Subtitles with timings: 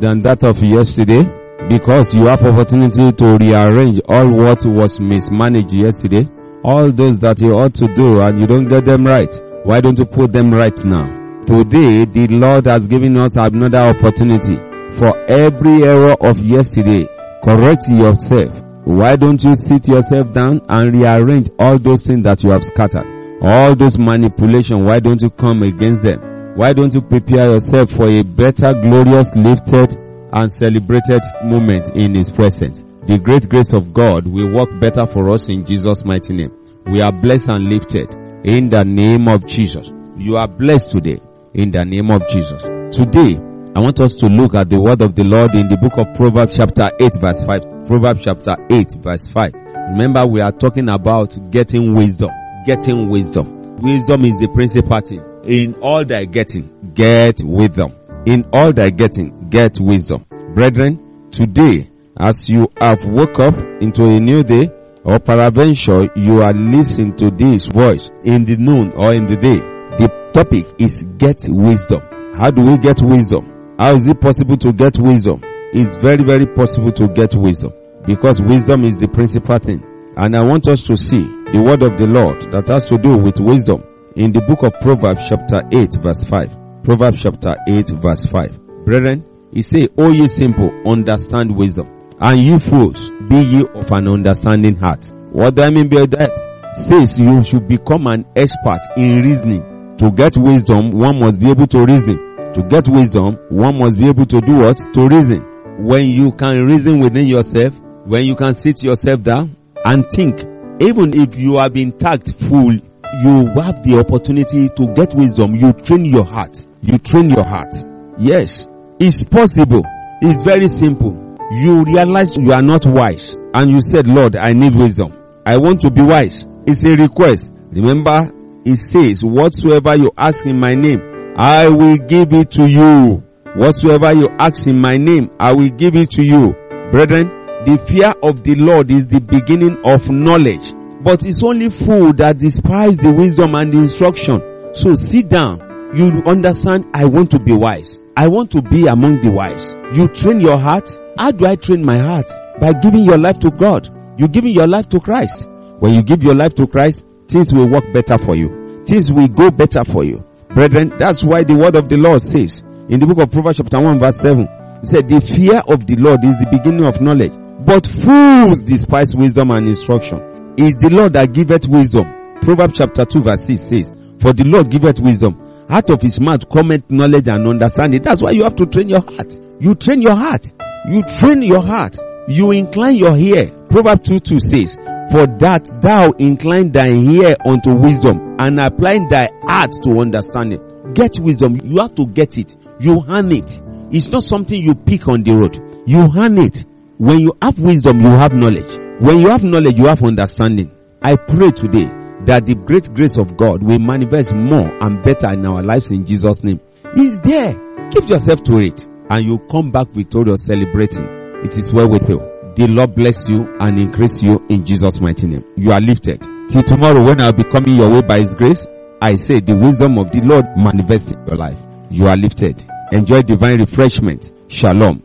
[0.00, 1.22] than that of yesterday
[1.68, 6.26] because you have opportunity to rearrange all what was mismanaged yesterday.
[6.64, 9.30] All those that you ought to do and you don't get them right.
[9.64, 11.04] Why don't you put them right now?
[11.44, 14.56] Today, the Lord has given us another opportunity
[14.96, 17.06] for every error of yesterday.
[17.44, 18.56] Correct yourself.
[18.84, 23.06] Why don't you sit yourself down and rearrange all those things that you have scattered?
[23.42, 26.29] All those manipulation, why don't you come against them?
[26.60, 29.96] Why don't you prepare yourself for a better, glorious, lifted,
[30.30, 32.84] and celebrated moment in His presence?
[33.06, 36.52] The great grace of God will work better for us in Jesus' mighty name.
[36.84, 38.12] We are blessed and lifted
[38.44, 39.88] in the name of Jesus.
[40.18, 41.22] You are blessed today
[41.54, 42.60] in the name of Jesus.
[42.94, 43.40] Today,
[43.74, 46.14] I want us to look at the word of the Lord in the book of
[46.14, 47.88] Proverbs chapter 8 verse 5.
[47.88, 49.54] Proverbs chapter 8 verse 5.
[49.96, 52.28] Remember we are talking about getting wisdom.
[52.66, 53.78] Getting wisdom.
[53.80, 55.24] Wisdom is the principal thing.
[55.44, 57.94] In all thy getting, get wisdom.
[58.26, 60.26] In all thy getting, get wisdom.
[60.54, 64.70] Brethren, today, as you have woke up into a new day,
[65.02, 69.56] or peradventure you are listening to this voice in the noon or in the day,
[69.96, 72.02] the topic is get wisdom.
[72.36, 73.76] How do we get wisdom?
[73.78, 75.40] How is it possible to get wisdom?
[75.72, 77.72] It's very, very possible to get wisdom
[78.04, 79.82] because wisdom is the principal thing.
[80.18, 83.16] And I want us to see the word of the Lord that has to do
[83.16, 83.84] with wisdom
[84.20, 86.84] in the book of Proverbs chapter 8 verse 5.
[86.84, 88.84] Proverbs chapter 8 verse 5.
[88.84, 91.88] Brethren, he say, O ye simple, understand wisdom.
[92.20, 95.10] And ye fools, be ye of an understanding heart.
[95.32, 96.36] What do I mean by that?
[96.84, 99.96] Says you should become an expert in reasoning.
[99.96, 102.52] To get wisdom, one must be able to reason.
[102.52, 104.76] To get wisdom, one must be able to do what?
[104.76, 105.40] To reason.
[105.80, 107.72] When you can reason within yourself,
[108.04, 110.40] when you can sit yourself down and think,
[110.82, 112.80] even if you have been tagged full,
[113.22, 115.54] you have the opportunity to get wisdom.
[115.54, 116.66] You train your heart.
[116.82, 117.74] You train your heart.
[118.18, 119.82] Yes, it's possible.
[120.22, 121.36] It's very simple.
[121.50, 125.16] You realize you are not wise and you said, Lord, I need wisdom.
[125.44, 126.46] I want to be wise.
[126.66, 127.52] It's a request.
[127.70, 128.30] Remember,
[128.64, 131.00] it says, whatsoever you ask in my name,
[131.36, 133.24] I will give it to you.
[133.56, 136.52] Whatsoever you ask in my name, I will give it to you.
[136.92, 137.28] Brethren,
[137.64, 140.72] the fear of the Lord is the beginning of knowledge.
[141.02, 144.40] But it's only fool that despise the wisdom and the instruction.
[144.74, 145.60] So sit down.
[145.96, 147.98] You understand, I want to be wise.
[148.16, 149.74] I want to be among the wise.
[149.96, 150.90] You train your heart.
[151.18, 152.30] How do I train my heart?
[152.60, 153.88] By giving your life to God.
[154.18, 155.48] You giving your life to Christ.
[155.78, 158.84] When you give your life to Christ, things will work better for you.
[158.86, 160.24] Things will go better for you.
[160.50, 163.80] Brethren, that's why the word of the Lord says in the book of Proverbs chapter
[163.80, 164.40] 1 verse 7,
[164.82, 167.30] it said, the fear of the Lord is the beginning of knowledge,
[167.64, 170.18] but fools despise wisdom and instruction.
[170.60, 172.04] Is the Lord that giveth wisdom.
[172.42, 175.40] Proverbs chapter 2 verse 6 says, for the Lord giveth wisdom.
[175.70, 178.02] Out of his mouth cometh knowledge and understanding.
[178.02, 179.40] That's why you have to train your heart.
[179.58, 180.52] You train your heart.
[180.90, 181.96] You train your heart.
[182.28, 183.50] You incline your ear.
[183.70, 184.76] Proverbs 2 2 says,
[185.10, 190.60] For that thou incline thy ear unto wisdom and apply thy heart to understanding.
[190.92, 191.56] Get wisdom.
[191.64, 192.56] You have to get it.
[192.78, 193.62] You earn it.
[193.90, 195.58] It's not something you pick on the road.
[195.86, 196.66] You earn it.
[196.98, 198.89] When you have wisdom, you have knowledge.
[199.00, 200.70] When you have knowledge, you have understanding.
[201.00, 201.88] I pray today
[202.26, 206.04] that the great grace of God will manifest more and better in our lives in
[206.04, 206.60] Jesus' name.
[206.94, 207.54] It's there.
[207.90, 211.06] Give yourself to it and you come back victorious celebrating.
[211.44, 212.18] It is well with you.
[212.56, 215.44] The Lord bless you and increase you in Jesus' mighty name.
[215.56, 216.20] You are lifted.
[216.50, 218.66] Till tomorrow when I'll be coming your way by His grace,
[219.00, 221.58] I say the wisdom of the Lord manifest in your life.
[221.88, 222.62] You are lifted.
[222.92, 224.30] Enjoy divine refreshment.
[224.48, 225.04] Shalom.